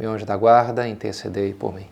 [0.00, 1.86] meu anjo da guarda, intercedei por mim.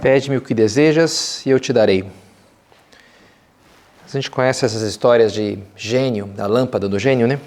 [0.00, 2.10] Pede-me o que desejas e eu te darei.
[4.02, 7.38] A gente conhece essas histórias de gênio, da lâmpada do gênio, né?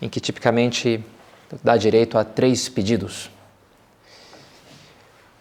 [0.00, 1.04] Em que tipicamente
[1.62, 3.30] dá direito a três pedidos.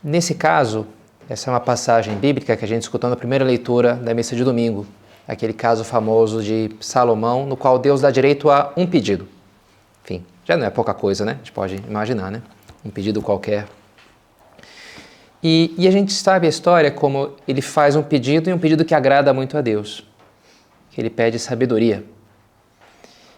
[0.03, 0.87] Nesse caso,
[1.29, 4.43] essa é uma passagem bíblica que a gente escutou na primeira leitura da missa de
[4.43, 4.85] domingo,
[5.27, 9.27] aquele caso famoso de Salomão, no qual Deus dá direito a um pedido.
[10.03, 11.33] Enfim, já não é pouca coisa, né?
[11.33, 12.41] A gente pode imaginar, né?
[12.85, 13.67] Um pedido qualquer.
[15.43, 18.85] E, e a gente sabe a história como ele faz um pedido e um pedido
[18.85, 20.03] que agrada muito a Deus,
[20.97, 22.03] ele pede sabedoria.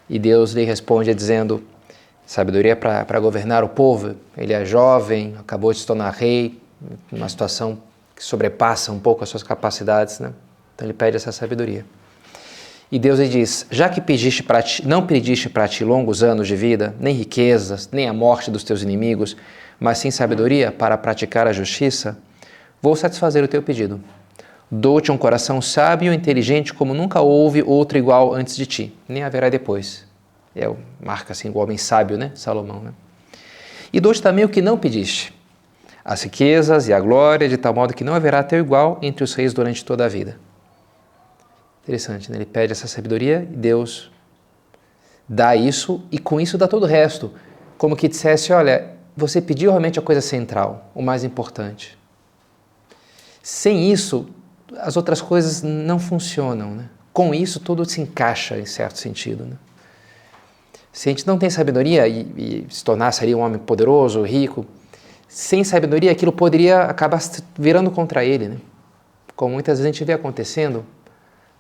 [0.09, 1.63] E Deus lhe responde dizendo:
[2.25, 4.15] sabedoria para governar o povo.
[4.37, 6.59] Ele é jovem, acabou de se tornar rei,
[7.11, 7.79] uma situação
[8.15, 10.33] que sobrepassa um pouco as suas capacidades, né?
[10.75, 11.85] Então ele pede essa sabedoria.
[12.91, 16.55] E Deus lhe diz: Já que pediste ti, não pediste para ti longos anos de
[16.55, 19.37] vida, nem riquezas, nem a morte dos teus inimigos,
[19.79, 22.17] mas sim sabedoria para praticar a justiça,
[22.81, 24.01] vou satisfazer o teu pedido.
[24.71, 29.23] Dou-te um coração sábio e inteligente como nunca houve outro igual antes de ti, nem
[29.23, 30.05] haverá depois.
[30.55, 30.71] É,
[31.03, 32.31] marca assim o homem sábio, né?
[32.35, 32.93] Salomão, né?
[33.91, 35.33] E dou-te também o que não pediste,
[36.05, 39.33] as riquezas e a glória, de tal modo que não haverá teu igual entre os
[39.33, 40.39] reis durante toda a vida.
[41.83, 42.37] Interessante, né?
[42.37, 44.11] Ele pede essa sabedoria e Deus
[45.27, 47.33] dá isso e com isso dá todo o resto.
[47.77, 51.97] Como que dissesse, olha, você pediu realmente a coisa central, o mais importante.
[53.41, 54.29] Sem isso,
[54.77, 56.71] as outras coisas não funcionam.
[56.71, 56.85] Né?
[57.11, 59.45] Com isso, tudo se encaixa em certo sentido.
[59.45, 59.55] Né?
[60.91, 64.65] Se a gente não tem sabedoria e, e se tornar seria um homem poderoso, rico,
[65.27, 67.21] sem sabedoria aquilo poderia acabar
[67.57, 68.47] virando contra ele.
[68.47, 68.57] Né?
[69.35, 70.85] Como muitas vezes a gente vê acontecendo.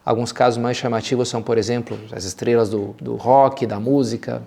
[0.05, 4.41] Alguns casos mais chamativos são, por exemplo, as estrelas do, do rock, da música,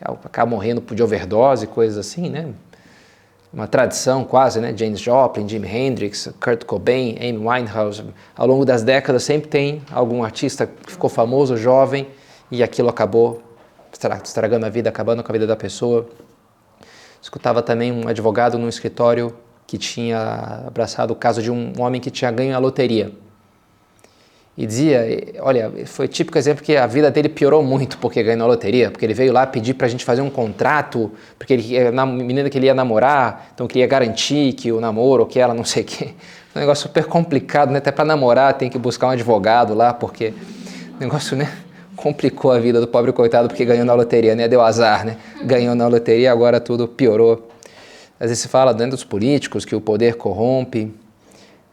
[0.00, 2.52] acabam morrendo de overdose, coisas assim, né?
[3.52, 4.74] Uma tradição quase, né?
[4.76, 8.04] James Joplin, Jimi Hendrix, Kurt Cobain, Amy Winehouse.
[8.36, 12.08] Ao longo das décadas sempre tem algum artista que ficou famoso, jovem,
[12.50, 13.42] e aquilo acabou
[14.22, 16.06] estragando a vida, acabando com a vida da pessoa.
[17.20, 19.34] Escutava também um advogado num escritório
[19.66, 23.12] que tinha abraçado o caso de um homem que tinha ganho a loteria
[24.58, 25.06] e dizia,
[25.38, 29.06] olha, foi típico exemplo que a vida dele piorou muito porque ganhou a loteria, porque
[29.06, 32.58] ele veio lá pedir para a gente fazer um contrato, porque ele na menina que
[32.58, 36.08] ele ia namorar, então queria garantir que o namoro, que ela não sei o quê.
[36.56, 37.78] Um negócio super complicado, né?
[37.78, 40.34] Até para namorar tem que buscar um advogado lá, porque
[40.98, 41.52] negócio, né?
[41.94, 44.48] Complicou a vida do pobre coitado porque ganhou na loteria, né?
[44.48, 45.18] Deu azar, né?
[45.44, 47.48] Ganhou na loteria, agora tudo piorou.
[48.18, 50.92] Às vezes se fala dentro dos políticos que o poder corrompe,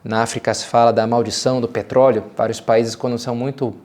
[0.08, 2.26] na África se fala da maldição do petróleo.
[2.38, 3.76] Vários países, quando são muito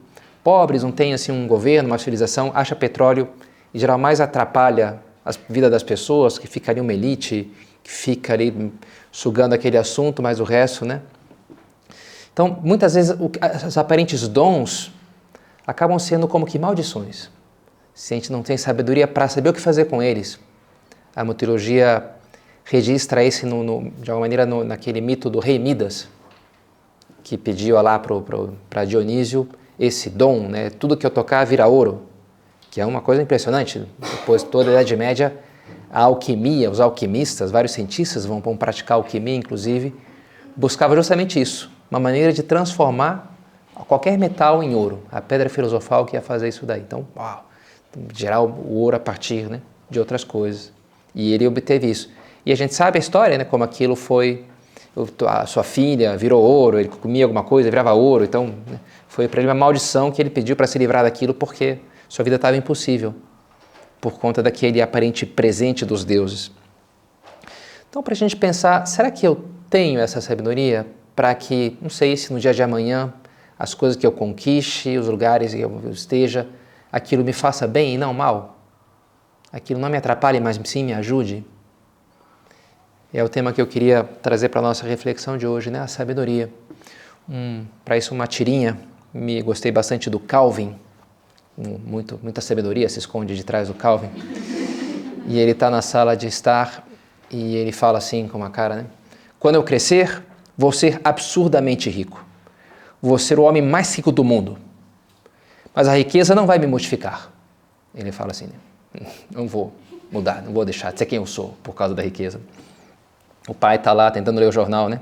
[0.45, 3.27] pobres, não têm assim um governo, uma civilização, acha petróleo
[3.73, 7.51] e geral mais atrapalha a vida das pessoas, que fica ali uma elite,
[7.83, 8.71] que fica ali
[9.11, 11.01] sugando aquele assunto, mas o resto, né?
[12.33, 13.17] Então, muitas vezes,
[13.67, 14.93] os aparentes dons
[15.67, 17.31] acabam sendo como que maldições.
[17.95, 20.39] Se a gente não tem sabedoria para saber o que fazer com eles.
[21.17, 22.11] A teologia
[22.71, 26.09] registra esse, no, no, de alguma maneira, no, naquele mito do rei Midas,
[27.25, 30.71] que pediu lá para Dionísio esse dom, né?
[30.71, 32.03] tudo que eu tocar vira ouro,
[32.71, 33.85] que é uma coisa impressionante.
[33.99, 35.37] Depois, toda a Idade Média,
[35.91, 39.93] a alquimia, os alquimistas, vários cientistas vão, vão praticar alquimia, inclusive,
[40.55, 43.37] buscava justamente isso, uma maneira de transformar
[43.75, 45.03] qualquer metal em ouro.
[45.11, 46.83] A pedra filosofal que ia fazer isso daí.
[46.83, 47.51] Então, uau,
[48.15, 50.73] gerar o ouro a partir né, de outras coisas.
[51.13, 52.09] E ele obteve isso.
[52.51, 53.45] E a gente sabe a história, né?
[53.45, 54.45] Como aquilo foi
[55.25, 59.41] a sua filha virou ouro, ele comia alguma coisa, virava ouro, então né, foi para
[59.41, 63.15] ele uma maldição que ele pediu para se livrar daquilo porque sua vida estava impossível
[64.01, 66.51] por conta daquele aparente presente dos deuses.
[67.89, 72.17] Então, para a gente pensar, será que eu tenho essa sabedoria para que, não sei
[72.17, 73.15] se no dia de amanhã,
[73.57, 76.49] as coisas que eu conquiste, os lugares que eu esteja,
[76.91, 78.57] aquilo me faça bem e não mal?
[79.53, 81.45] aquilo não me atrapalhe, mas sim me ajude.
[83.13, 85.81] É o tema que eu queria trazer para a nossa reflexão de hoje, né?
[85.81, 86.49] A sabedoria.
[87.29, 88.79] Um, para isso, uma tirinha.
[89.13, 90.77] Me gostei bastante do Calvin.
[91.57, 94.11] Muito, muita sabedoria se esconde de trás do Calvin.
[95.27, 96.87] E ele está na sala de estar
[97.29, 98.87] e ele fala assim com uma cara, né?
[99.41, 100.23] Quando eu crescer,
[100.57, 102.25] vou ser absurdamente rico.
[103.03, 104.57] Vou ser o homem mais rico do mundo.
[105.75, 107.29] Mas a riqueza não vai me modificar.
[107.93, 109.07] Ele fala assim, né?
[109.31, 109.73] não vou
[110.13, 112.41] mudar, não vou deixar de ser quem eu sou por causa da riqueza.
[113.49, 115.01] O pai está lá tentando ler o jornal, né?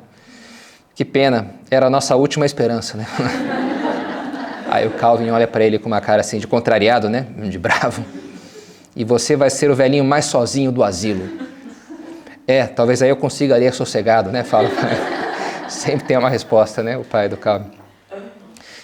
[0.95, 3.07] Que pena, era a nossa última esperança, né?
[4.71, 7.27] Aí o Calvin olha para ele com uma cara assim de contrariado, né?
[7.49, 8.05] De bravo.
[8.95, 11.29] E você vai ser o velhinho mais sozinho do asilo.
[12.47, 14.43] É, talvez aí eu consiga ler sossegado, né?
[14.43, 14.69] Fala.
[15.69, 16.97] Sempre tem uma resposta, né?
[16.97, 17.71] O pai do Calvin.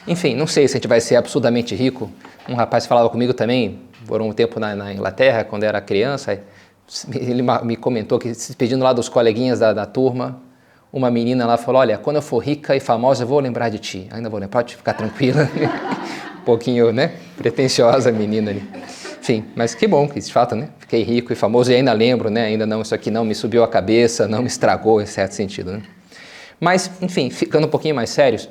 [0.07, 2.11] Enfim, não sei se a gente vai ser absurdamente rico.
[2.49, 6.39] Um rapaz falava comigo também, por um tempo na, na Inglaterra, quando era criança,
[7.15, 10.41] ele me comentou que, se pedindo lá dos coleguinhas da, da, turma,
[10.93, 13.79] uma menina lá falou: Olha, quando eu for rica e famosa, eu vou lembrar de
[13.79, 14.09] ti.
[14.11, 15.49] Ainda vou lembrar, pode ficar tranquila.
[16.39, 17.15] um pouquinho, né?
[17.37, 18.63] Pretensiosa a menina ali.
[19.21, 20.69] Enfim, mas que bom que de fato, né?
[20.79, 22.45] Fiquei rico e famoso e ainda lembro, né?
[22.45, 25.73] Ainda não, isso aqui não me subiu a cabeça, não me estragou em certo sentido,
[25.73, 25.83] né?
[26.61, 28.49] Mas, enfim, ficando um pouquinho mais sérios,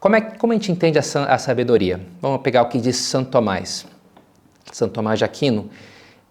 [0.00, 2.00] como, é, como a gente entende a, a sabedoria?
[2.20, 3.86] Vamos pegar o que diz Santo Tomás.
[4.72, 5.70] Santo Tomás de Aquino,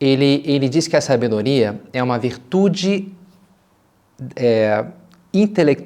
[0.01, 3.13] ele, ele diz que a sabedoria é uma virtude,
[4.35, 4.83] é,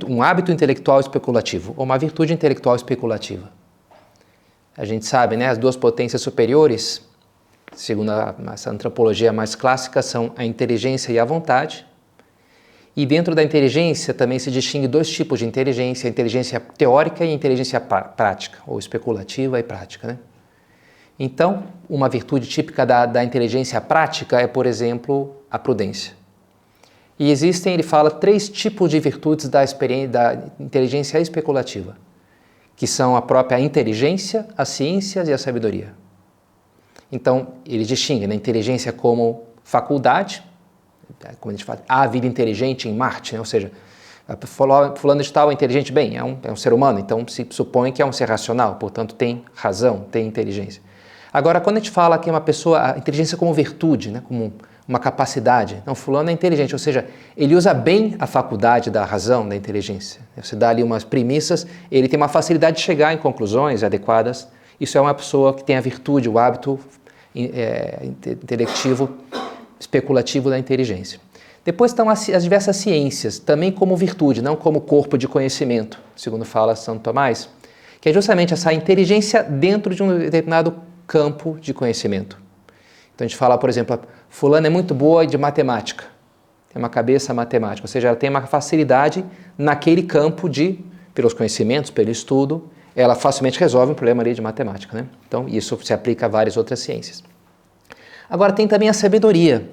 [0.08, 3.52] um hábito intelectual especulativo, ou uma virtude intelectual especulativa.
[4.78, 7.02] A gente sabe, né, as duas potências superiores,
[7.74, 11.86] segundo a, essa antropologia mais clássica, são a inteligência e a vontade.
[12.96, 17.30] E dentro da inteligência também se distingue dois tipos de inteligência: a inteligência teórica e
[17.30, 20.08] a inteligência prática, ou especulativa e prática.
[20.08, 20.18] Né?
[21.18, 26.14] Então, uma virtude típica da, da inteligência prática é, por exemplo, a prudência.
[27.18, 31.96] E existem, ele fala, três tipos de virtudes da, da inteligência especulativa,
[32.76, 35.94] que são a própria inteligência, as ciências e a sabedoria.
[37.10, 40.44] Então, ele distingue a né, inteligência como faculdade,
[41.40, 43.40] como a gente fala, há vida inteligente em Marte, né?
[43.40, 43.72] ou seja,
[44.96, 47.92] fulano de tal é inteligente, bem, é um, é um ser humano, então se supõe
[47.92, 50.82] que é um ser racional, portanto tem razão, tem inteligência.
[51.36, 54.54] Agora, quando a gente fala que uma pessoa, a inteligência como virtude, né, como
[54.88, 57.06] uma capacidade, não, fulano é inteligente, ou seja,
[57.36, 60.22] ele usa bem a faculdade da razão, da inteligência.
[60.42, 64.48] Você dá ali umas premissas, ele tem uma facilidade de chegar em conclusões adequadas.
[64.80, 66.80] Isso é uma pessoa que tem a virtude, o hábito
[67.36, 69.10] é, intelectivo,
[69.78, 71.20] especulativo da inteligência.
[71.66, 76.46] Depois estão as, as diversas ciências, também como virtude, não como corpo de conhecimento, segundo
[76.46, 77.50] fala Santo Tomás,
[78.00, 82.40] que é justamente essa inteligência dentro de um determinado campo de conhecimento.
[83.14, 84.00] Então a gente fala, por exemplo,
[84.30, 86.06] fulana é muito boa de matemática,
[86.72, 89.24] tem uma cabeça matemática, ou seja, ela tem uma facilidade
[89.58, 90.80] naquele campo de,
[91.14, 94.98] pelos conhecimentos, pelo estudo, ela facilmente resolve um problema ali de matemática.
[94.98, 95.08] Né?
[95.28, 97.24] Então isso se aplica a várias outras ciências.
[98.30, 99.70] Agora tem também a sabedoria,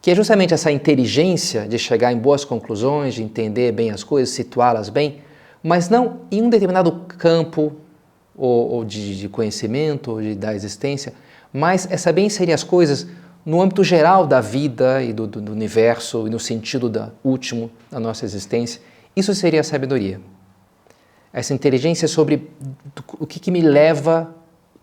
[0.00, 4.34] que é justamente essa inteligência de chegar em boas conclusões, de entender bem as coisas,
[4.34, 5.22] situá-las bem,
[5.62, 7.72] mas não em um determinado campo
[8.38, 11.12] ou, ou de, de, conhecimento, ou de, da existência,
[11.52, 13.06] mas é saber inserir as coisas
[13.44, 17.70] no âmbito geral da vida e do, do, do universo e no sentido da, último
[17.90, 18.80] da nossa existência.
[19.16, 20.20] Isso seria a sabedoria.
[21.32, 22.48] Essa inteligência sobre
[23.18, 24.34] o que, que me leva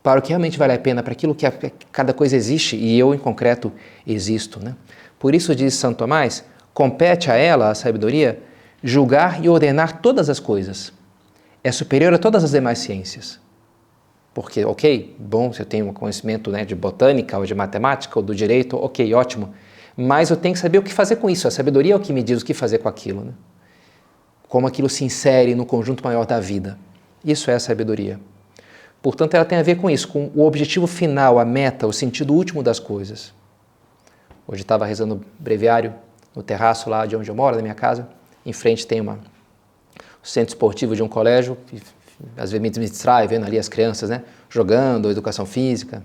[0.03, 1.45] para o que realmente vale a pena, para aquilo que
[1.91, 3.71] cada coisa existe e eu, em concreto,
[4.05, 4.63] existo.
[4.63, 4.75] Né?
[5.17, 8.39] Por isso, diz Santo Tomás, compete a ela, a sabedoria,
[8.83, 10.93] julgar e ordenar todas as coisas.
[11.63, 13.39] É superior a todas as demais ciências.
[14.35, 18.21] Porque, ok, bom, se eu tenho um conhecimento né, de botânica ou de matemática ou
[18.21, 19.53] do direito, ok, ótimo.
[19.95, 21.47] Mas eu tenho que saber o que fazer com isso.
[21.47, 23.23] A sabedoria é o que me diz o que fazer com aquilo.
[23.23, 23.31] Né?
[24.49, 26.77] Como aquilo se insere no conjunto maior da vida.
[27.23, 28.19] Isso é a sabedoria.
[29.01, 32.33] Portanto, ela tem a ver com isso, com o objetivo final, a meta, o sentido
[32.33, 33.33] último das coisas.
[34.45, 35.93] Hoje estava rezando breviário
[36.35, 38.09] no terraço lá de onde eu moro, na minha casa.
[38.45, 39.17] Em frente tem uma, um
[40.23, 41.57] centro esportivo de um colégio
[42.37, 46.03] às vezes me distrai vendo ali as crianças, né, jogando, educação física.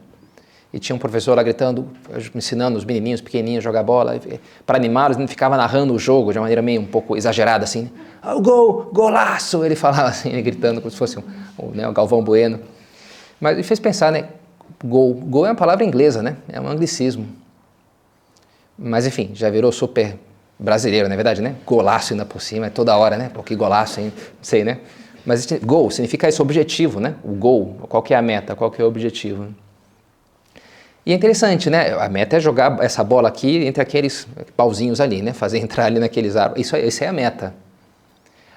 [0.73, 1.89] E tinha um professor lá gritando,
[2.33, 4.21] ensinando os menininhos pequenininhos a jogar bola.
[4.65, 7.91] Para animá-los, ele ficava narrando o jogo de uma maneira meio um pouco exagerada, assim.
[8.25, 9.65] Oh, gol, golaço!
[9.65, 11.25] Ele falava assim, gritando como se fosse um,
[11.75, 12.61] né, um Galvão Bueno.
[13.41, 14.29] Mas ele fez pensar, né?
[14.85, 15.15] Gol.
[15.15, 16.37] Gol é uma palavra inglesa, né?
[16.49, 17.27] É um anglicismo.
[18.79, 20.17] Mas enfim, já virou super
[20.57, 21.57] brasileiro, na é verdade, né?
[21.67, 23.31] Golaço ainda por cima, é toda hora, né?
[23.33, 24.13] Pô, que golaço, hein?
[24.15, 24.79] Não sei, né?
[25.25, 27.15] Mas gol significa esse objetivo, né?
[27.23, 29.49] O gol, qual que é a meta, qual que é o objetivo.
[31.05, 31.93] E é interessante, né?
[31.99, 35.33] A meta é jogar essa bola aqui entre aqueles pauzinhos ali, né?
[35.33, 36.67] Fazer entrar ali naqueles árvores.
[36.67, 37.55] Isso, isso é a meta.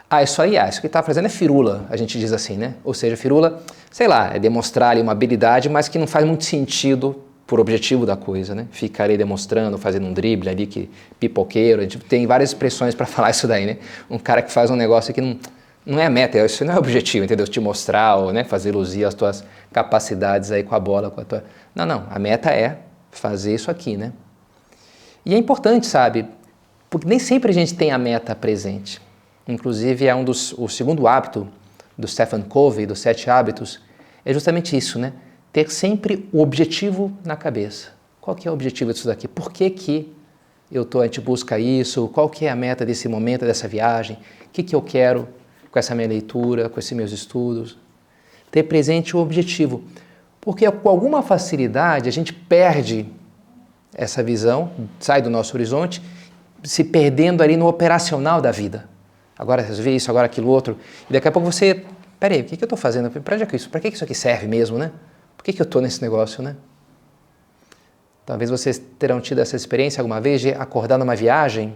[0.10, 2.76] Ah, isso aí, ah, isso que está fazendo é firula, a gente diz assim, né?
[2.84, 6.44] Ou seja, firula, sei lá, é demonstrar ali uma habilidade, mas que não faz muito
[6.44, 8.68] sentido por objetivo da coisa, né?
[8.72, 10.88] Ficar ali demonstrando, fazendo um drible ali, que
[11.20, 13.78] pipoqueiro, a gente tem várias expressões para falar isso daí, né?
[14.08, 15.38] Um cara que faz um negócio que não,
[15.86, 17.48] não é a meta, isso não é o objetivo, entendeu?
[17.48, 21.26] Te mostrar ou né, fazer luzir as tuas capacidades aí com a bola, com a
[21.26, 21.44] tua...
[21.76, 22.80] Não, não, a meta é
[23.12, 24.14] fazer isso aqui, né?
[25.26, 26.26] E é importante, sabe?
[26.90, 29.02] Porque nem sempre a gente tem a meta presente.
[29.48, 31.48] Inclusive, é um dos, o segundo hábito
[31.98, 33.80] do Stephen Covey, dos Sete Hábitos,
[34.26, 35.14] é justamente isso, né?
[35.52, 37.90] Ter sempre o objetivo na cabeça.
[38.22, 39.28] Qual que é o objetivo disso daqui?
[39.28, 40.14] Por que, que
[40.72, 42.08] eu tô, a gente busca isso?
[42.08, 44.18] Qual que é a meta desse momento, dessa viagem?
[44.46, 45.28] O que, que eu quero
[45.74, 47.78] com essa minha leitura, com esses meus estudos?
[48.50, 49.84] Ter presente o objetivo.
[50.40, 53.06] Porque com alguma facilidade a gente perde
[53.94, 56.02] essa visão, sai do nosso horizonte,
[56.64, 58.94] se perdendo ali no operacional da vida
[59.38, 60.78] agora resolver isso, agora aquilo outro.
[61.10, 61.84] E daqui a pouco você,
[62.20, 63.10] peraí, o que, que eu estou fazendo?
[63.10, 63.70] Para que isso?
[63.70, 64.92] Para que isso aqui serve mesmo, né?
[65.36, 66.56] Por que, que eu estou nesse negócio, né?
[68.26, 71.74] Talvez vocês terão tido essa experiência alguma vez de acordar numa viagem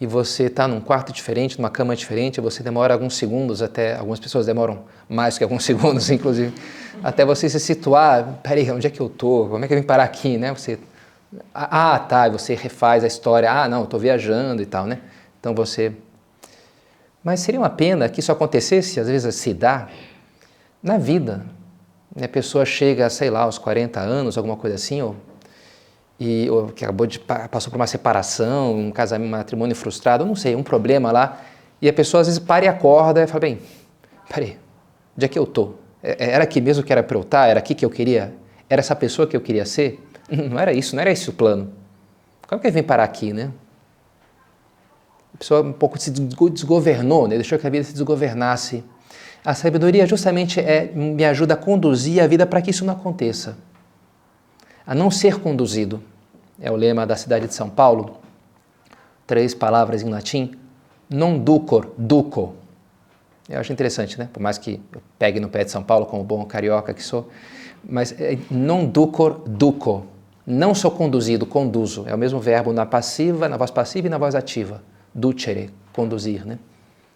[0.00, 4.20] e você está num quarto diferente, numa cama diferente, você demora alguns segundos até, algumas
[4.20, 6.52] pessoas demoram mais que alguns segundos, inclusive,
[7.02, 9.48] até você se situar, peraí, onde é que eu estou?
[9.48, 10.52] Como é que eu vim parar aqui, né?
[10.52, 10.78] Você,
[11.54, 15.00] ah, tá, você refaz a história, ah, não, estou viajando e tal, né?
[15.40, 15.92] Então você.
[17.24, 19.88] Mas seria uma pena que isso acontecesse, às vezes se dá,
[20.82, 21.44] na vida.
[22.22, 25.16] A pessoa chega, sei lá, aos 40 anos, alguma coisa assim, ou,
[26.18, 30.34] e, ou que acabou de passou por uma separação, um casamento, um matrimônio frustrado, não
[30.34, 31.40] sei, um problema lá,
[31.80, 33.58] e a pessoa às vezes para e acorda e fala, bem,
[34.28, 34.58] peraí,
[35.16, 35.78] onde é que eu estou?
[36.02, 37.46] É, é, era aqui mesmo que era para eu estar?
[37.48, 38.34] Era aqui que eu queria?
[38.68, 40.02] Era essa pessoa que eu queria ser?
[40.28, 41.70] Não era isso, não era esse o plano.
[42.48, 43.50] Como que ele vem parar aqui, né?
[45.36, 47.34] a pessoa um pouco se desgovernou, né?
[47.34, 48.82] deixou que a vida se desgovernasse.
[49.44, 53.56] A sabedoria justamente é, me ajuda a conduzir a vida para que isso não aconteça.
[54.86, 56.02] A não ser conduzido.
[56.60, 58.18] É o lema da cidade de São Paulo.
[59.26, 60.52] Três palavras em latim.
[61.10, 62.54] Non ducor, duco.
[63.48, 64.28] Eu acho interessante, né?
[64.32, 67.28] Por mais que eu pegue no pé de São Paulo como bom carioca que sou.
[67.84, 70.06] Mas é, non ducor, duco.
[70.46, 72.04] Não sou conduzido, conduzo.
[72.06, 74.82] É o mesmo verbo na passiva, na voz passiva e na voz ativa
[75.16, 76.58] ducere, conduzir, né?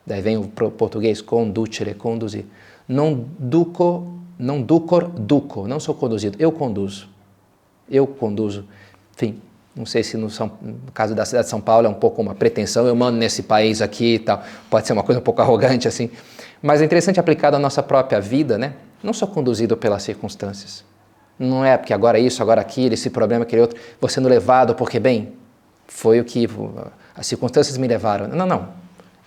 [0.06, 2.46] Daí vem o português conducere, conduzir.
[2.88, 7.08] Não duco, não ducor, duco, não sou conduzido, eu conduzo.
[7.90, 8.64] Eu conduzo.
[9.14, 9.40] Enfim,
[9.74, 12.20] não sei se no, São, no, caso da cidade de São Paulo é um pouco
[12.20, 15.40] uma pretensão, eu mando nesse país aqui e tal, pode ser uma coisa um pouco
[15.42, 16.10] arrogante assim,
[16.62, 18.74] mas é interessante aplicado à nossa própria vida, né?
[19.02, 20.84] Não sou conduzido pelas circunstâncias.
[21.38, 25.00] Não é porque agora isso, agora aquilo, esse problema, aquele outro, vou sendo levado porque,
[25.00, 25.32] bem,
[25.86, 26.46] foi o que
[27.16, 28.28] as circunstâncias me levaram.
[28.28, 28.68] Não, não.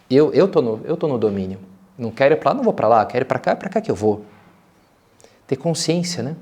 [0.09, 1.57] Eu eu tô no eu tô no domínio.
[1.97, 3.05] Não quero ir para lá, não vou para lá.
[3.05, 4.23] Quero ir para cá, é para cá que eu vou.
[5.47, 6.35] Ter consciência, né?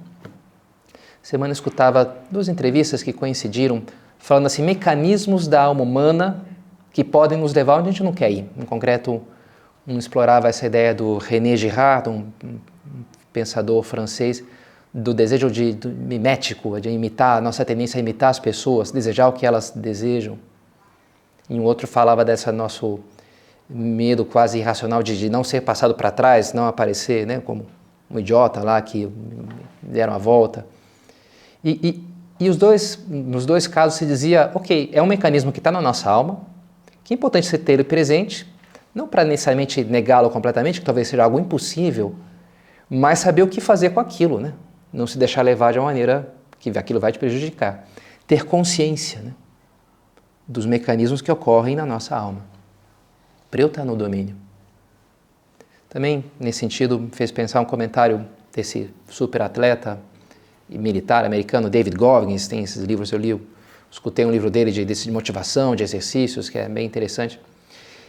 [1.21, 3.83] Semana escutava duas entrevistas que coincidiram
[4.17, 6.45] falando assim mecanismos da alma humana
[6.91, 8.49] que podem nos levar onde a gente não quer ir.
[8.57, 9.21] Em concreto,
[9.87, 12.25] um explorava essa ideia do René Girard, um,
[13.31, 14.43] pensador francês,
[14.93, 19.27] do desejo de, do mimético, de imitar, a nossa tendência a imitar as pessoas, desejar
[19.27, 20.37] o que elas desejam.
[21.49, 22.99] E um outro falava desse nosso
[23.69, 27.65] medo quase irracional de, de não ser passado para trás, não aparecer, né, como
[28.09, 29.09] um idiota lá que
[29.81, 30.65] deram a volta.
[31.63, 32.03] E,
[32.39, 35.71] e, e os dois, nos dois casos se dizia, ok, é um mecanismo que está
[35.71, 36.41] na nossa alma,
[37.03, 38.47] que é importante você ter ele presente,
[38.93, 42.15] não para necessariamente negá-lo completamente, que talvez seja algo impossível,
[42.89, 44.53] mas saber o que fazer com aquilo, né?
[44.91, 47.87] Não se deixar levar de uma maneira que aquilo vai te prejudicar.
[48.27, 49.33] Ter consciência, né?
[50.51, 52.41] dos mecanismos que ocorrem na nossa alma.
[53.49, 54.35] Para eu estar no domínio.
[55.89, 59.99] Também, nesse sentido, fez pensar um comentário desse super atleta
[60.77, 63.39] militar americano, David Goggins, tem esses livros, eu li,
[63.89, 67.39] escutei um livro dele de, de motivação, de exercícios, que é bem interessante.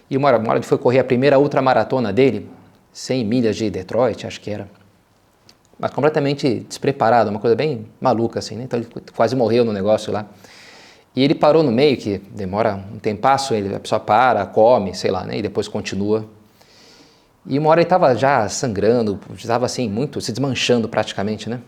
[0.09, 2.49] E uma hora, uma hora ele foi correr a primeira ultramaratona dele,
[2.92, 4.69] 100 milhas de Detroit, acho que era.
[5.78, 8.64] Mas completamente despreparado, uma coisa bem maluca assim, né?
[8.64, 10.26] Então ele quase morreu no negócio lá.
[11.14, 15.11] E ele parou no meio, que demora um tempasso, ele, a pessoa para, come, sei
[15.11, 15.38] lá, né?
[15.38, 16.26] E depois continua.
[17.45, 21.61] E uma hora ele estava já sangrando, estava assim, muito, se desmanchando praticamente, né?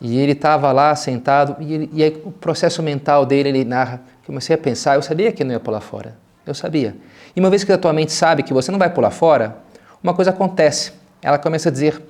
[0.00, 4.02] E ele estava lá sentado, e, ele, e aí o processo mental dele, ele narra,
[4.26, 6.96] comecei a pensar, eu sabia que não ia pular fora, eu sabia.
[7.34, 9.56] E uma vez que a tua mente sabe que você não vai pular fora,
[10.02, 12.02] uma coisa acontece, ela começa a dizer,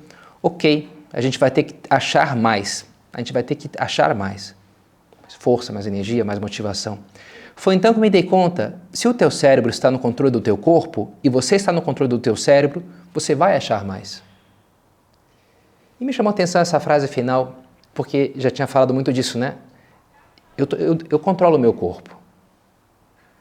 [0.43, 2.85] ok, a gente vai ter que achar mais.
[3.13, 4.55] a gente vai ter que achar mais.
[5.23, 6.99] Mais força, mais energia, mais motivação.
[7.55, 10.57] Foi então que me dei conta, se o teu cérebro está no controle do teu
[10.57, 14.23] corpo e você está no controle do teu cérebro, você vai achar mais.
[16.01, 17.64] E me chamou a atenção essa frase final,
[17.95, 19.55] porque já tinha falado muito disso, né?
[20.59, 22.17] Eu, eu, eu controlo o meu corpo.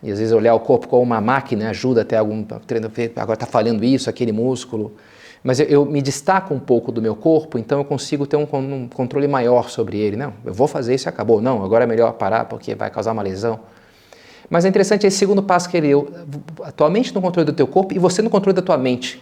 [0.01, 3.45] E às vezes olhar o corpo como uma máquina ajuda até algum treino, agora está
[3.45, 4.95] falhando isso, aquele músculo.
[5.41, 8.47] Mas eu, eu, me destaco um pouco do meu corpo, então eu consigo ter um,
[8.51, 10.15] um controle maior sobre ele.
[10.15, 11.41] Não, eu vou fazer isso e acabou.
[11.41, 13.59] Não, agora é melhor parar porque vai causar uma lesão.
[14.49, 16.11] Mas é interessante esse segundo passo que ele deu,
[16.63, 19.21] atualmente no controle do teu corpo e você no controle da tua mente.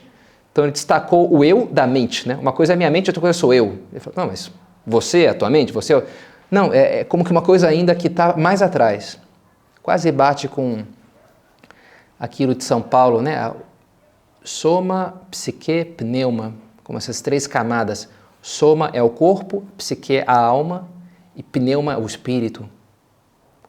[0.51, 2.37] Então ele destacou o eu da mente, né?
[2.41, 3.79] Uma coisa é a minha mente, outra coisa sou eu.
[3.91, 4.51] Ele falou, não, mas
[4.85, 6.03] você, a tua mente, você...
[6.49, 9.17] Não, é, é como que uma coisa ainda que está mais atrás.
[9.81, 10.83] Quase bate com
[12.19, 13.53] aquilo de São Paulo, né?
[14.43, 18.09] Soma, psique, pneuma, como essas três camadas.
[18.41, 20.87] Soma é o corpo, psique é a alma
[21.35, 22.67] e pneuma é o espírito.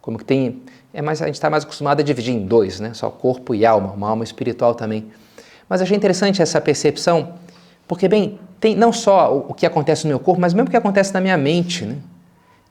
[0.01, 0.63] Como que tem
[0.95, 2.93] é mais, a gente está mais acostumado a dividir em dois, né?
[2.93, 5.11] só corpo e alma, uma alma espiritual também.
[5.69, 7.35] Mas achei interessante essa percepção,
[7.87, 10.77] porque, bem, tem não só o, que acontece no meu corpo, mas mesmo o que
[10.77, 11.85] acontece na minha mente.
[11.85, 11.97] Né?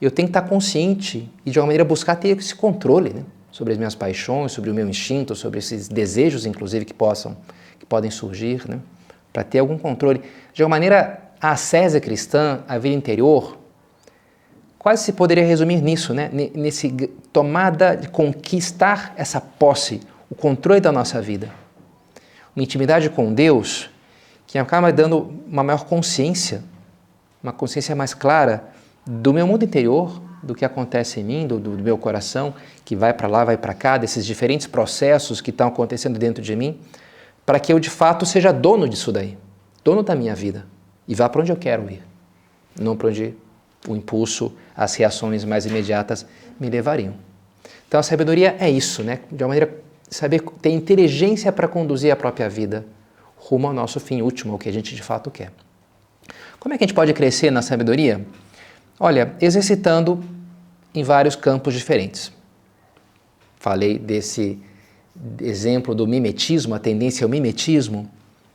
[0.00, 3.22] Eu tenho que estar consciente e, de alguma maneira, buscar ter esse controle né?
[3.50, 7.36] sobre as minhas paixões, sobre o meu instinto, sobre esses desejos, inclusive, que possam
[7.78, 8.78] que podem surgir, né?
[9.32, 10.22] para ter algum controle.
[10.54, 13.58] De alguma maneira, a ascese cristã, a vida interior,
[14.78, 16.30] quase se poderia resumir nisso, né?
[16.54, 16.90] nesse
[17.30, 20.00] tomada de conquistar essa posse,
[20.30, 21.50] o controle da nossa vida.
[22.56, 23.91] Uma intimidade com Deus
[24.52, 26.62] que acaba dando uma maior consciência,
[27.42, 28.64] uma consciência mais clara
[29.06, 32.52] do meu mundo interior, do que acontece em mim, do, do meu coração,
[32.84, 36.54] que vai para lá, vai para cá, desses diferentes processos que estão acontecendo dentro de
[36.54, 36.78] mim,
[37.46, 39.38] para que eu de fato seja dono disso daí,
[39.82, 40.66] dono da minha vida
[41.08, 42.02] e vá para onde eu quero ir,
[42.78, 43.34] não para onde
[43.88, 46.26] o impulso, as reações mais imediatas
[46.60, 47.14] me levariam.
[47.88, 49.20] Então a sabedoria é isso, né?
[49.30, 49.78] De uma maneira
[50.10, 52.84] saber ter inteligência para conduzir a própria vida
[53.44, 55.52] rumo ao nosso fim último, o que a gente de fato quer.
[56.60, 58.24] Como é que a gente pode crescer na sabedoria?
[58.98, 60.22] Olha, exercitando
[60.94, 62.32] em vários campos diferentes.
[63.58, 64.60] Falei desse
[65.40, 68.08] exemplo do mimetismo, a tendência ao mimetismo,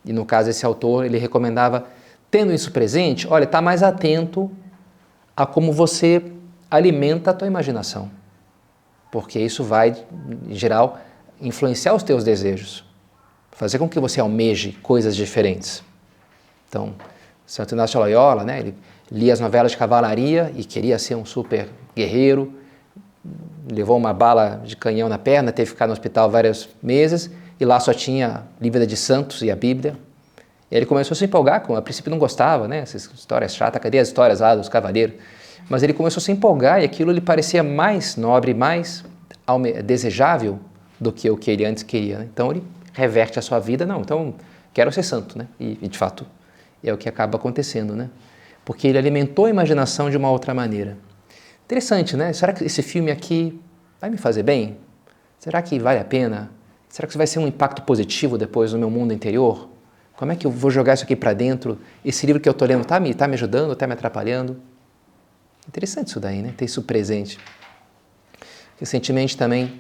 [0.06, 1.86] e no caso esse autor ele recomendava,
[2.32, 4.50] tendo isso presente, olha, está mais atento
[5.36, 6.24] a como você
[6.72, 8.10] alimenta a tua imaginação.
[9.12, 9.96] Porque isso vai,
[10.48, 11.00] em geral,
[11.42, 12.87] influenciar os teus desejos,
[13.58, 15.84] fazer com que você almeje coisas diferentes.
[16.70, 16.94] Então,
[17.46, 18.76] Santo Inácio Loyola, né, ele
[19.12, 22.54] lia as novelas de cavalaria e queria ser um super guerreiro,
[23.70, 27.66] levou uma bala de canhão na perna, teve que ficar no hospital vários meses e
[27.66, 29.98] lá só tinha Livro de Santos e a Bíblia.
[30.70, 32.80] E ele começou a se empolgar com, a princípio não gostava, né?
[32.80, 35.16] Essas histórias chatas, cadê as histórias lá dos cavaleiros?
[35.68, 39.04] Mas ele começou a se empolgar e aquilo lhe parecia mais nobre, mais
[39.84, 40.60] desejável
[41.00, 42.20] do que o que ele antes queria.
[42.20, 42.28] Né?
[42.32, 42.64] Então ele
[42.98, 44.34] reverte a sua vida, não, então
[44.74, 45.48] quero ser santo, né?
[45.60, 46.26] E, e de fato
[46.84, 48.10] é o que acaba acontecendo, né?
[48.66, 50.98] Porque ele alimentou a imaginação de uma outra maneira.
[51.66, 52.34] Interessante, né?
[52.34, 53.62] Será que esse filme aqui
[54.02, 54.78] vai me fazer bem?
[55.38, 56.50] Será que vale a pena?
[56.90, 59.70] Será que isso vai ser um impacto positivo depois no meu mundo interior?
[60.16, 61.80] Como é que eu vou jogar isso aqui para dentro?
[62.04, 64.60] Esse livro que eu estou lendo está me, tá me ajudando, está me atrapalhando?
[65.68, 66.54] Interessante isso daí, né?
[66.58, 67.38] Ter isso presente.
[68.80, 69.80] Recentemente também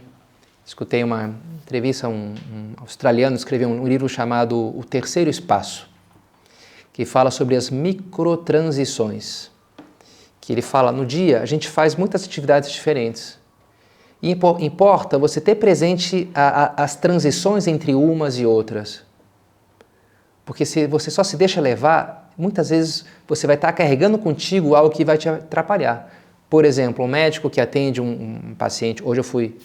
[0.67, 5.89] escutei uma entrevista, um, um australiano escreveu um livro chamado O Terceiro Espaço,
[6.91, 9.49] que fala sobre as microtransições.
[10.41, 13.39] Que ele fala, no dia a gente faz muitas atividades diferentes.
[14.21, 19.03] E importa você ter presente a, a, as transições entre umas e outras.
[20.45, 24.93] Porque se você só se deixa levar, muitas vezes você vai estar carregando contigo algo
[24.93, 26.13] que vai te atrapalhar.
[26.49, 29.55] Por exemplo, um médico que atende um, um paciente, hoje eu fui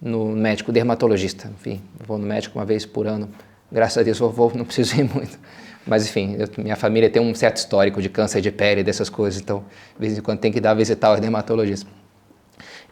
[0.00, 3.28] no médico dermatologista, enfim, vou no médico uma vez por ano,
[3.70, 5.38] graças a Deus eu vou, não preciso ir muito.
[5.86, 9.40] Mas enfim, eu, minha família tem um certo histórico de câncer de pele, dessas coisas,
[9.40, 11.88] então de vez em quando tem que dar visitar o dermatologista.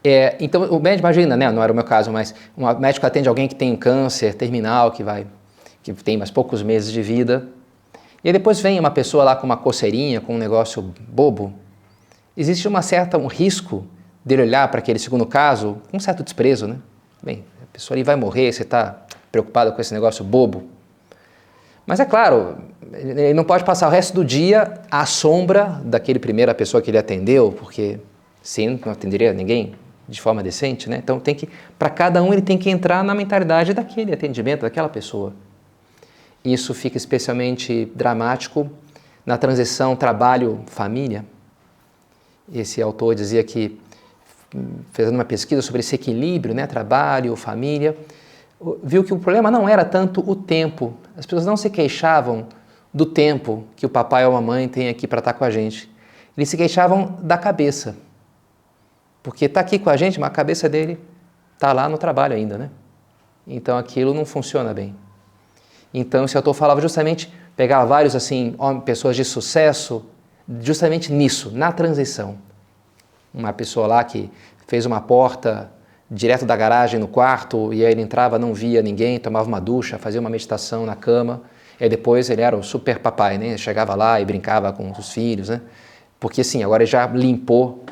[0.03, 3.29] É, então o médico, imagina, né, não era o meu caso, mas um médico atende
[3.29, 5.27] alguém que tem um câncer terminal, que vai
[5.83, 7.49] que tem mais poucos meses de vida.
[8.23, 11.53] E depois vem uma pessoa lá com uma coceirinha, com um negócio bobo.
[12.35, 13.87] Existe uma certa um risco
[14.25, 16.79] dele olhar para aquele segundo caso com um certo desprezo, né?
[17.25, 20.65] Bem, a pessoa ali vai morrer, você está preocupado com esse negócio bobo.
[21.87, 22.59] Mas é claro,
[22.93, 26.99] ele não pode passar o resto do dia à sombra daquele primeira pessoa que ele
[26.99, 27.99] atendeu, porque
[28.43, 29.75] sim, não atenderia ninguém
[30.07, 30.99] de forma decente, né?
[31.03, 34.89] Então tem que, para cada um ele tem que entrar na mentalidade daquele atendimento, daquela
[34.91, 35.33] pessoa.
[36.45, 38.71] Isso fica especialmente dramático
[39.25, 41.25] na transição trabalho-família,
[42.53, 43.81] esse autor dizia que,
[44.93, 47.97] fazendo uma pesquisa sobre esse equilíbrio, né, trabalho, família,
[48.83, 50.95] viu que o problema não era tanto o tempo.
[51.17, 52.47] As pessoas não se queixavam
[52.93, 55.51] do tempo que o papai ou a mamãe tem aqui para estar tá com a
[55.51, 55.91] gente.
[56.37, 57.97] Eles se queixavam da cabeça.
[59.23, 60.99] Porque está aqui com a gente, mas a cabeça dele
[61.55, 62.71] está lá no trabalho ainda, né?
[63.47, 64.95] Então aquilo não funciona bem.
[65.93, 70.05] Então esse autor falava justamente, pegava vários assim, pessoas de sucesso,
[70.61, 72.37] justamente nisso, na transição.
[73.35, 74.31] Uma pessoa lá que
[74.67, 75.71] fez uma porta
[76.11, 79.99] direto da garagem no quarto e aí ele entrava, não via ninguém, tomava uma ducha,
[79.99, 81.43] fazia uma meditação na cama.
[81.81, 83.57] E depois ele era o super papai, né?
[83.59, 85.61] chegava lá e brincava com os filhos, né?
[86.21, 87.85] Porque assim, agora ele já limpou.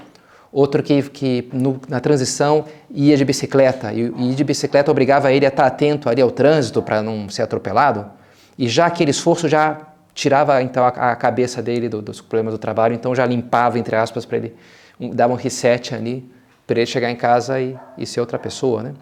[0.52, 5.46] Outro que, que no, na transição ia de bicicleta e, e de bicicleta obrigava ele
[5.46, 8.08] a estar atento ali ao trânsito para não ser atropelado.
[8.56, 9.78] E já aquele esforço já
[10.14, 13.96] tirava então a, a cabeça dele do, dos problemas do trabalho, então já limpava entre
[13.96, 14.54] aspas para ele
[15.02, 16.30] um, dava um reset ali
[16.66, 18.94] para ele chegar em casa e, e ser outra pessoa, né?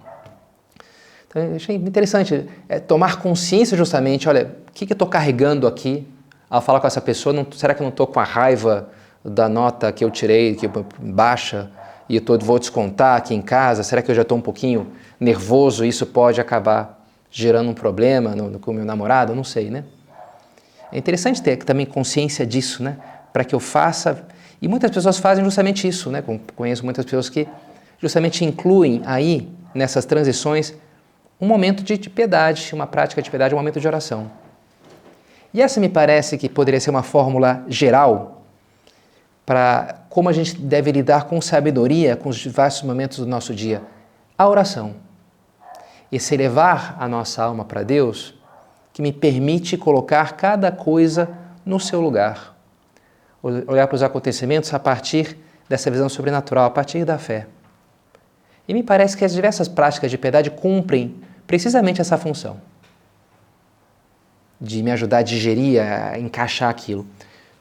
[1.29, 5.67] Então, eu achei interessante é, tomar consciência justamente, olha, o que, que eu estou carregando
[5.67, 6.07] aqui
[6.49, 7.33] ao falar com essa pessoa?
[7.33, 8.89] Não, será que eu não estou com a raiva
[9.25, 11.71] da nota que eu tirei, que baixa,
[12.09, 13.85] e eu tô, vou descontar aqui em casa?
[13.85, 18.35] Será que eu já estou um pouquinho nervoso e isso pode acabar gerando um problema
[18.35, 19.33] no, no, com o meu namorado?
[19.33, 19.85] Não sei, né?
[20.91, 22.97] É interessante ter também consciência disso, né?
[23.33, 24.27] Para que eu faça.
[24.61, 26.23] E muitas pessoas fazem justamente isso, né?
[26.55, 27.49] Conheço muitas pessoas que
[27.99, 30.75] justamente incluem aí, nessas transições,
[31.41, 34.31] um momento de, de piedade, uma prática de piedade, um momento de oração.
[35.53, 38.43] E essa me parece que poderia ser uma fórmula geral
[39.47, 43.83] para como a gente deve lidar com sabedoria com os diversos momentos do nosso dia.
[44.37, 44.95] A oração.
[46.13, 48.35] Esse elevar a nossa alma para Deus
[48.93, 51.29] que me permite colocar cada coisa
[51.65, 52.60] no seu lugar.
[53.43, 55.37] Olhar para os acontecimentos a partir
[55.69, 57.47] dessa visão sobrenatural, a partir da fé.
[58.69, 62.61] E me parece que as diversas práticas de piedade cumprem precisamente essa função
[64.61, 67.07] de me ajudar a digerir, a encaixar aquilo.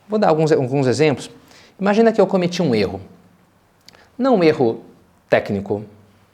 [0.08, 1.30] Vou dar alguns, alguns exemplos.
[1.80, 3.00] Imagina que eu cometi um erro.
[4.18, 4.84] Não um erro
[5.30, 5.86] técnico.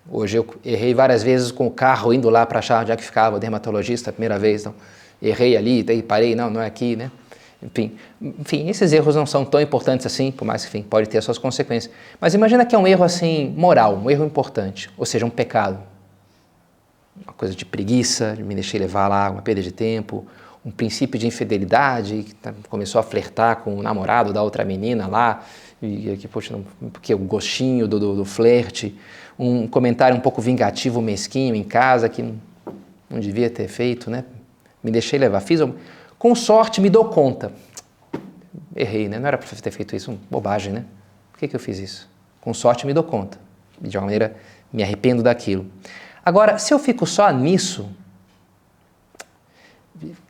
[0.10, 3.03] Hoje eu errei várias vezes com o carro indo lá para achar onde é que
[3.03, 4.62] ficava o dermatologista a primeira vez.
[4.62, 4.73] Então,
[5.21, 7.12] errei ali, daí parei, não, não é aqui, né?
[7.65, 11.17] Enfim, enfim, esses erros não são tão importantes assim, por mais que enfim, pode ter
[11.17, 11.93] as suas consequências.
[12.19, 15.80] Mas imagina que é um erro assim moral, um erro importante, ou seja, um pecado.
[17.23, 20.25] Uma coisa de preguiça, de me deixei levar lá, uma perda de tempo,
[20.65, 25.08] um princípio de infidelidade, que tá, começou a flertar com o namorado da outra menina
[25.08, 25.43] lá,
[25.82, 28.97] e que, poxa, não, porque o gostinho do, do, do flerte,
[29.38, 32.36] um comentário um pouco vingativo, mesquinho em casa, que não,
[33.10, 34.23] não devia ter feito, né?
[34.84, 35.39] Me deixei levar.
[35.41, 35.62] Fiz,
[36.17, 37.51] com sorte, me dou conta.
[38.75, 39.19] Errei, né?
[39.19, 40.86] Não era para ter feito isso, bobagem, né?
[41.32, 42.10] Por que, que eu fiz isso?
[42.41, 43.38] Com sorte, me dou conta.
[43.80, 44.36] De uma maneira,
[44.71, 45.65] me arrependo daquilo.
[46.23, 47.89] Agora, se eu fico só nisso,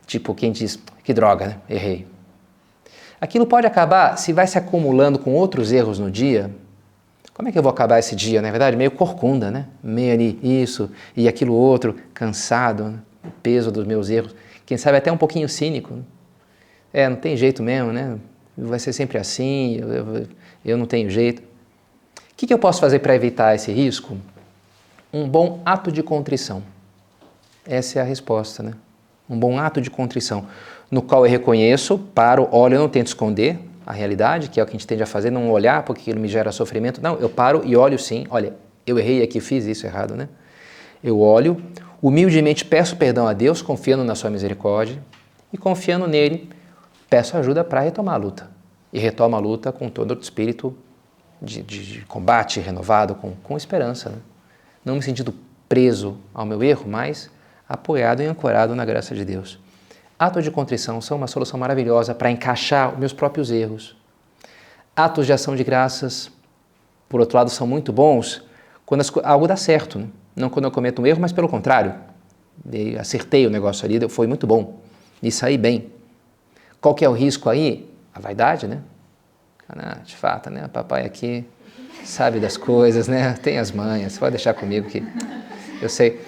[0.06, 1.56] Tipo, quem diz, que droga, né?
[1.68, 2.06] Errei.
[3.20, 6.50] Aquilo pode acabar, se vai se acumulando com outros erros no dia,
[7.34, 8.76] como é que eu vou acabar esse dia, na verdade?
[8.76, 9.66] Meio corcunda, né?
[9.82, 12.98] Meio ali, isso e aquilo outro, cansado, né?
[13.24, 14.34] o peso dos meus erros.
[14.66, 16.04] Quem sabe até um pouquinho cínico.
[16.92, 18.18] É, não tem jeito mesmo, né?
[18.58, 20.26] Vai ser sempre assim, eu, eu,
[20.64, 21.40] eu não tenho jeito.
[21.40, 24.18] O que, que eu posso fazer para evitar esse risco?
[25.12, 26.62] Um bom ato de contrição.
[27.66, 28.74] Essa é a resposta, né?
[29.28, 30.46] um bom ato de contrição,
[30.90, 34.66] no qual eu reconheço, paro, olho, eu não tento esconder a realidade, que é o
[34.66, 37.00] que a gente tende a fazer, não olhar porque aquilo me gera sofrimento.
[37.02, 38.54] Não, eu paro e olho sim, olha,
[38.86, 40.28] eu errei aqui, fiz isso errado, né?
[41.02, 41.60] Eu olho,
[42.02, 45.02] humildemente peço perdão a Deus, confiando na sua misericórdia
[45.52, 46.50] e confiando nele,
[47.08, 48.50] peço ajuda para retomar a luta.
[48.92, 50.76] E retomo a luta com todo o espírito
[51.40, 54.10] de, de, de combate renovado, com, com esperança.
[54.10, 54.18] Né?
[54.84, 55.34] Não me sentindo
[55.68, 57.30] preso ao meu erro, mas
[57.68, 59.58] apoiado e ancorado na graça de Deus.
[60.18, 63.96] Atos de contrição são uma solução maravilhosa para encaixar os meus próprios erros.
[64.94, 66.30] Atos de ação de graças,
[67.08, 68.42] por outro lado, são muito bons
[68.86, 69.98] quando as, algo dá certo.
[69.98, 70.06] Né?
[70.36, 71.94] Não quando eu cometo um erro, mas pelo contrário.
[73.00, 74.78] acertei o negócio ali, foi muito bom.
[75.22, 75.90] E saí bem.
[76.80, 77.90] Qual que é o risco aí?
[78.14, 78.82] A vaidade, né?
[79.68, 80.68] Ah, de fato, né?
[80.72, 81.44] Papai aqui
[82.04, 83.34] sabe das coisas, né?
[83.42, 85.02] Tem as manhas, pode deixar comigo que
[85.82, 86.20] eu sei.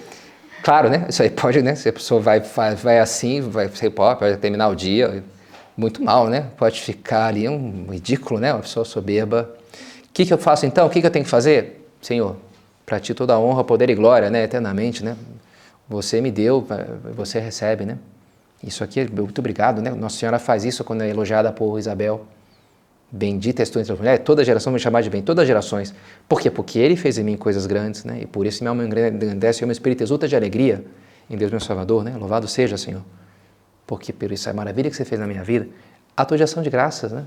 [0.62, 1.06] Claro, né?
[1.08, 1.74] Isso aí pode, né?
[1.74, 5.22] Se a pessoa vai, vai, vai assim, vai, pode terminar o dia
[5.76, 6.46] muito mal, né?
[6.56, 8.52] Pode ficar ali um ridículo, né?
[8.52, 9.48] Uma pessoa soberba.
[10.04, 10.86] O que, que eu faço então?
[10.86, 11.88] O que, que eu tenho que fazer?
[12.02, 12.36] Senhor,
[12.88, 14.44] para ti toda a honra, poder e glória, né?
[14.44, 15.14] Eternamente, né?
[15.86, 16.66] Você me deu,
[17.14, 17.98] você recebe, né?
[18.64, 19.90] Isso aqui, muito obrigado, né?
[19.90, 22.24] Nossa Senhora faz isso quando é elogiada por Isabel.
[23.12, 25.94] Bendita és tu entre as mulheres, toda geração me chamar de bem, todas as gerações.
[26.26, 26.50] Por quê?
[26.50, 28.20] Porque ele fez em mim coisas grandes, né?
[28.22, 30.82] E por isso minha alma engrandece e meu espírito exulta de alegria
[31.28, 32.16] em Deus meu Salvador, né?
[32.18, 33.02] Louvado seja, Senhor.
[33.86, 35.68] Porque por isso é maravilha que você fez na minha vida.
[36.16, 37.24] Ato de ação de graças, né?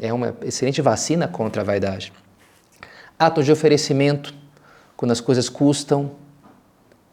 [0.00, 2.12] É uma excelente vacina contra a vaidade.
[3.16, 4.34] Ato de oferecimento,
[4.96, 6.10] quando as coisas custam,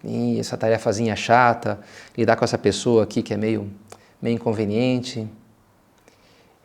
[0.04, 1.80] e essa tarefazinha chata,
[2.18, 3.70] lidar com essa pessoa aqui que é meio,
[4.22, 5.28] meio inconveniente,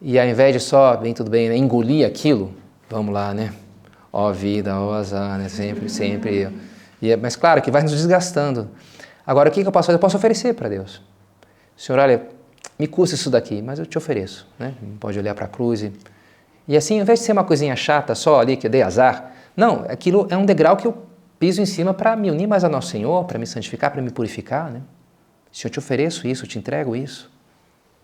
[0.00, 2.52] e ao invés de só, bem, tudo bem, né, engolir aquilo,
[2.88, 3.52] vamos lá, né?
[4.12, 5.48] Ó vida, ó azar, né?
[5.48, 6.50] Sempre, sempre.
[7.00, 8.70] E é, mas claro que vai nos desgastando.
[9.26, 9.96] Agora, o que, que eu posso fazer?
[9.96, 11.02] Eu posso oferecer para Deus.
[11.76, 12.22] Senhor, olha,
[12.78, 14.46] me custa isso daqui, mas eu te ofereço.
[14.58, 14.74] Né?
[15.00, 15.82] Pode olhar para a cruz.
[15.82, 15.92] E,
[16.68, 19.32] e assim, ao invés de ser uma coisinha chata só ali que eu dei azar,
[19.56, 21.05] não, aquilo é um degrau que eu
[21.38, 24.10] piso em cima para me unir mais a Nosso Senhor, para me santificar, para me
[24.10, 24.70] purificar.
[24.70, 24.80] Né?
[25.52, 27.30] Se eu te ofereço isso, eu te entrego isso.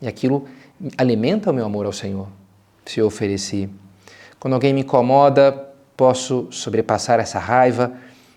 [0.01, 0.47] E aquilo
[0.99, 2.29] alimenta o meu amor ao Senhor,
[2.85, 3.69] se eu ofereci.
[4.41, 5.53] Quando alguém me incomoda,
[5.97, 7.93] posso sobrepassar essa raiva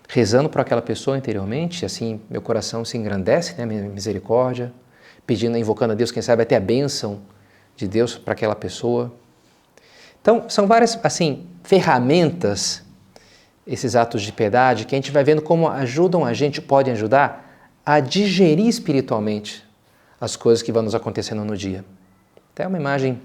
[0.07, 4.71] rezando por aquela pessoa interiormente, assim meu coração se engrandece, né, minha misericórdia,
[5.25, 7.21] pedindo, invocando a Deus, quem sabe até a bênção
[7.75, 9.11] de Deus para aquela pessoa.
[10.21, 12.83] Então, são várias, assim, ferramentas,
[13.67, 17.71] esses atos de piedade, que a gente vai vendo como ajudam a gente, podem ajudar
[17.85, 19.63] a digerir espiritualmente
[20.19, 21.83] as coisas que vão nos acontecendo no dia.
[22.53, 23.19] Até uma imagem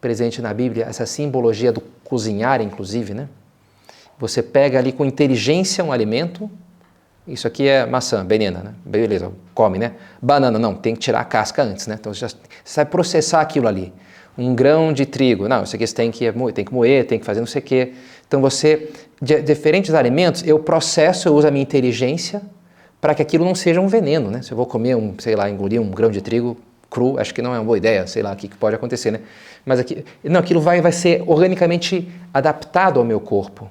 [0.00, 3.28] presente na Bíblia, essa simbologia do cozinhar, inclusive, né?
[4.18, 6.50] Você pega ali com inteligência um alimento,
[7.26, 8.74] isso aqui é maçã, benena, né?
[8.84, 9.92] Beleza, come, né?
[10.22, 11.96] Banana, não, tem que tirar a casca antes, né?
[11.98, 12.34] Então você, já,
[12.76, 13.92] vai processar aquilo ali.
[14.38, 17.24] Um grão de trigo, não, isso aqui você tem que, tem que moer, tem que
[17.24, 17.94] fazer não sei o quê.
[18.28, 22.42] Então você, de, diferentes alimentos, eu processo, eu uso a minha inteligência
[23.00, 24.42] para que aquilo não seja um veneno, né?
[24.42, 26.56] Se eu vou comer um, sei lá, engolir um grão de trigo,
[26.90, 29.20] cru, acho que não é uma boa ideia, sei lá o que, pode acontecer, né?
[29.64, 33.70] Mas aqui, não, aquilo vai, vai ser organicamente adaptado ao meu corpo.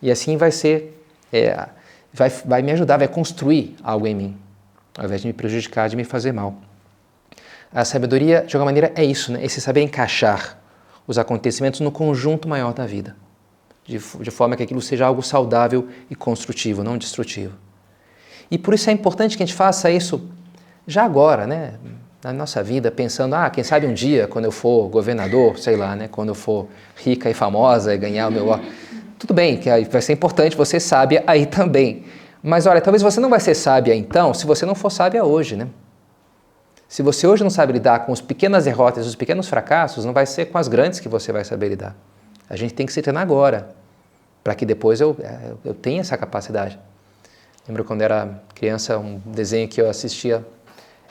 [0.00, 1.00] E assim vai ser,
[1.32, 1.68] é,
[2.12, 4.36] vai, vai me ajudar, vai construir algo em mim,
[4.96, 6.54] ao invés de me prejudicar, de me fazer mal.
[7.72, 9.44] A sabedoria, de alguma maneira, é isso, né?
[9.44, 10.58] Esse saber encaixar
[11.06, 13.16] os acontecimentos no conjunto maior da vida,
[13.84, 17.54] de, de forma que aquilo seja algo saudável e construtivo, não destrutivo.
[18.50, 20.28] E por isso é importante que a gente faça isso
[20.86, 21.74] já agora, né?
[22.22, 25.96] na nossa vida pensando, ah, quem sabe um dia, quando eu for governador, sei lá,
[25.96, 28.60] né, quando eu for rica e famosa e ganhar o meu...
[29.18, 32.04] Tudo bem, que vai ser importante você sábia aí também.
[32.42, 35.56] Mas olha, talvez você não vai ser sábia então se você não for sábia hoje,
[35.56, 35.68] né?
[36.88, 40.26] Se você hoje não sabe lidar com as pequenas derrotas, os pequenos fracassos, não vai
[40.26, 41.96] ser com as grandes que você vai saber lidar.
[42.52, 43.70] A gente tem que se treinar agora,
[44.44, 46.78] para que depois eu, é, eu tenha essa capacidade.
[47.66, 50.44] Lembro quando era criança, um desenho que eu assistia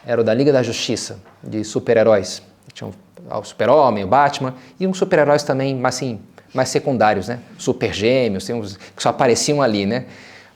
[0.06, 2.44] era o da Liga da Justiça, de super-heróis.
[2.72, 2.92] Tinha
[3.32, 6.20] o Super-Homem, o Batman, e uns super-heróis também, mas assim,
[6.54, 7.40] mais secundários, né?
[7.58, 10.06] Super Gêmeos, tem uns que só apareciam ali, né?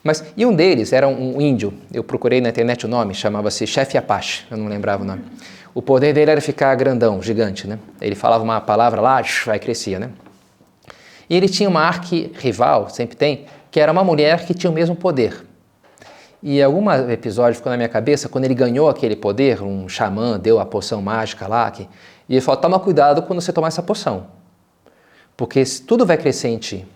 [0.04, 3.98] Mas, e um deles era um, índio, eu procurei na internet o nome, chamava-se Chefe
[3.98, 5.24] Apache, eu não lembrava o nome.
[5.74, 7.80] O poder dele era ficar grandão, gigante, né?
[8.00, 10.12] Ele falava uma palavra lá, vai crescia, né?
[11.30, 14.96] E ele tinha uma arqui-rival, sempre tem, que era uma mulher que tinha o mesmo
[14.96, 15.46] poder.
[16.42, 20.60] E algum episódio ficou na minha cabeça, quando ele ganhou aquele poder, um xamã deu
[20.60, 21.90] a poção mágica lá, que,
[22.30, 24.28] e ele falou, toma cuidado quando você tomar essa poção,
[25.36, 26.88] porque tudo vai crescer em ti.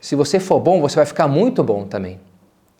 [0.00, 2.20] Se você for bom, você vai ficar muito bom também.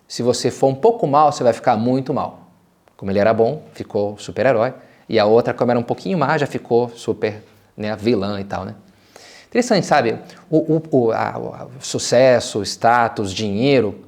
[0.07, 2.51] Se você for um pouco mal, você vai ficar muito mal.
[2.97, 4.75] Como ele era bom, ficou super-herói,
[5.09, 7.43] e a outra, como era um pouquinho má, já ficou super
[7.77, 8.75] né, vilã e tal, né?
[9.55, 10.19] Interessante, sabe?
[10.51, 14.05] O, o, o, a, o sucesso, status, dinheiro,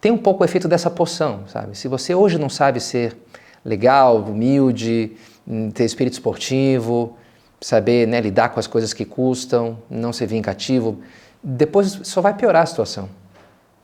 [0.00, 1.78] tem um pouco o efeito dessa poção, sabe?
[1.78, 3.16] Se você hoje não sabe ser
[3.64, 7.16] legal, humilde, hum, ter espírito esportivo,
[7.60, 10.98] saber né, lidar com as coisas que custam, não ser vingativo,
[11.40, 13.08] depois só vai piorar a situação.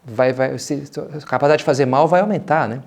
[0.04, 2.82] Vai, vai, a capacidade de fazer mal vai aumentar, né?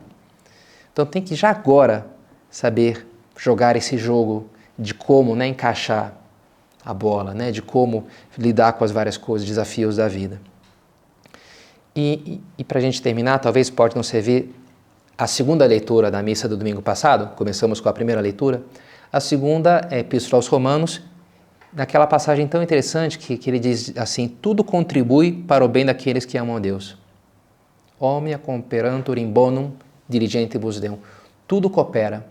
[0.91, 2.05] Então tem que já agora
[2.51, 6.13] saber jogar esse jogo de como né, encaixar
[6.87, 10.39] a bola, né, de como lidar com as várias coisas, desafios da vida.
[11.93, 14.55] E, e, e para a gente terminar, talvez pode não servir
[15.17, 18.63] a segunda leitura da missa do domingo passado, começamos com a primeira leitura.
[19.11, 21.01] A segunda é Epístola aos Romanos,
[21.73, 26.23] naquela passagem tão interessante que, que ele diz assim: tudo contribui para o bem daqueles
[26.23, 26.97] que amam a Deus.
[27.99, 29.73] Omnia cooperantur in bonum
[30.07, 30.99] dirigentibus Deum.
[31.45, 32.25] Tudo coopera,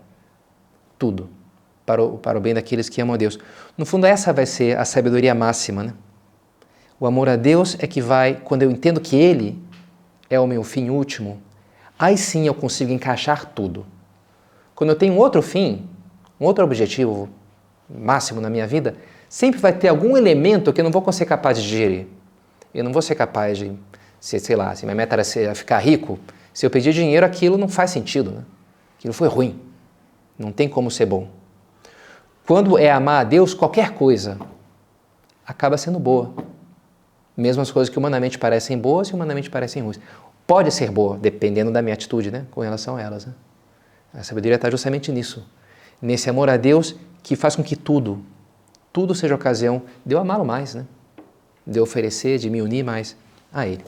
[0.97, 1.29] tudo,
[1.87, 3.39] para o, para o bem daqueles que amam a Deus.
[3.77, 5.93] No fundo, essa vai ser a sabedoria máxima, né?
[6.99, 9.57] O amor a Deus é que vai, quando eu entendo que Ele
[10.29, 11.41] é o meu fim último,
[11.97, 13.85] aí sim eu consigo encaixar tudo.
[14.75, 15.87] Quando eu tenho outro fim,
[16.37, 17.29] um outro objetivo
[17.89, 18.95] máximo na minha vida,
[19.29, 22.05] sempre vai ter algum elemento que eu não vou ser capaz de digerir.
[22.73, 23.71] Eu não vou ser capaz de,
[24.19, 26.19] se, sei lá, se minha meta era ser, ficar rico,
[26.53, 28.31] se eu pedir dinheiro, aquilo não faz sentido.
[28.31, 28.43] Né?
[28.97, 29.61] Aquilo foi ruim.
[30.37, 31.36] Não tem como ser bom.
[32.47, 34.39] Quando é amar a Deus, qualquer coisa
[35.45, 36.33] acaba sendo boa.
[37.35, 39.99] Mesmo as coisas que humanamente parecem boas e humanamente parecem ruins.
[40.47, 43.25] Pode ser boa, dependendo da minha atitude né, com relação a elas.
[43.25, 43.33] Né?
[44.13, 45.45] A sabedoria está justamente nisso.
[46.01, 48.23] Nesse amor a Deus que faz com que tudo,
[48.93, 50.85] tudo seja ocasião de eu amá-lo mais, né?
[51.65, 53.17] de eu oferecer, de me unir mais
[53.51, 53.83] a Ele.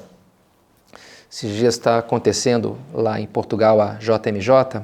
[1.32, 4.84] Esses dias está acontecendo lá em Portugal a JMJ.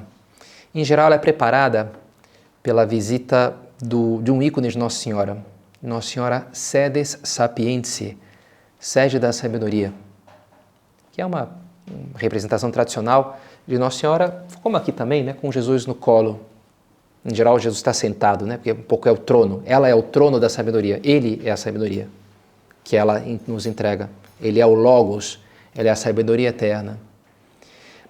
[0.73, 1.91] Em geral, ela é preparada
[2.63, 5.37] pela visita do, de um ícone de Nossa Senhora,
[5.81, 8.17] Nossa Senhora Sedes Sapientiae,
[8.79, 9.93] sede da sabedoria,
[11.11, 11.49] que é uma
[12.15, 16.41] representação tradicional de Nossa Senhora, como aqui também, né, com Jesus no colo.
[17.23, 19.63] Em geral, Jesus está sentado, né, porque um pouco é o trono.
[19.65, 22.07] Ela é o trono da sabedoria, ele é a sabedoria
[22.83, 24.09] que ela nos entrega.
[24.39, 25.39] Ele é o Logos,
[25.75, 26.99] ele é a sabedoria eterna.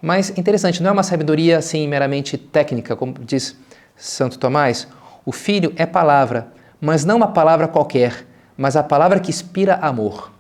[0.02, 3.56] Mas interessante, não é uma sabedoria assim meramente técnica, como diz
[3.96, 4.88] Santo Tomás.
[5.26, 10.32] O Filho é palavra, mas não uma palavra qualquer, mas a palavra que inspira amor.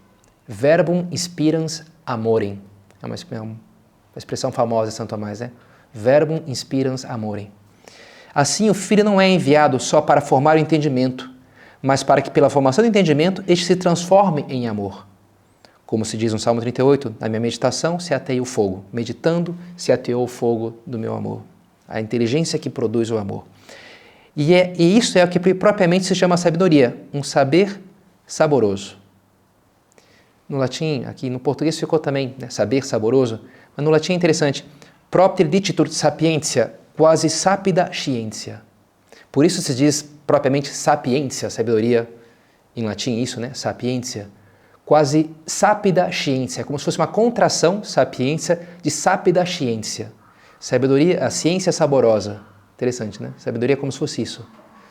[0.47, 2.61] Verbum inspirans amorem.
[3.01, 3.57] É uma, é uma
[4.15, 5.51] expressão famosa de Santo Tomás, né?
[5.91, 7.51] Verbum inspirans amorem.
[8.33, 11.31] Assim, o Filho não é enviado só para formar o entendimento,
[11.81, 15.07] mas para que pela formação do entendimento este se transforme em amor.
[15.85, 19.91] Como se diz no Salmo 38, na minha meditação se ateia o fogo, meditando se
[19.91, 21.41] ateou o fogo do meu amor.
[21.87, 23.45] A inteligência que produz o amor.
[24.35, 27.81] E, é, e isso é o que propriamente se chama sabedoria, um saber
[28.27, 28.97] saboroso.
[30.47, 33.41] No latim, aqui no português ficou também né, saber saboroso,
[33.75, 34.65] mas no latim é interessante.
[35.09, 38.61] Propter dicitur sapientia, quasi sapida scientia.
[39.31, 42.09] Por isso se diz propriamente sapiência, sabedoria
[42.75, 43.51] em latim, isso, né?
[43.53, 44.27] Sapiência.
[44.85, 50.11] Quase sapida ciência, como se fosse uma contração, sapiência, de sapida ciência.
[50.59, 52.41] Sabedoria, a ciência saborosa.
[52.75, 53.31] Interessante, né?
[53.37, 54.47] Sabedoria é como se fosse isso.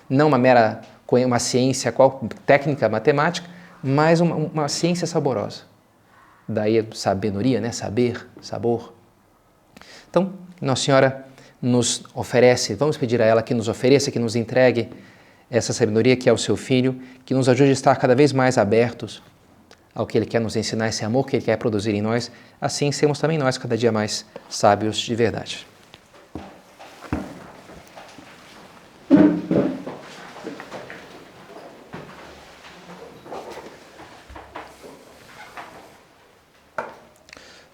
[0.08, 3.48] Não uma mera uma ciência qual, técnica, matemática,
[3.82, 5.62] mas uma, uma ciência saborosa.
[6.48, 7.70] Daí sabedoria, né?
[7.70, 8.92] Saber, sabor.
[10.10, 11.26] Então, Nossa Senhora
[11.62, 14.90] nos oferece, vamos pedir a ela que nos ofereça, que nos entregue
[15.50, 18.58] essa sabedoria que é o seu Filho, que nos ajude a estar cada vez mais
[18.58, 19.22] abertos
[19.94, 22.90] ao que Ele quer nos ensinar, esse amor que Ele quer produzir em nós, assim
[22.90, 25.66] sermos também nós cada dia mais sábios de verdade.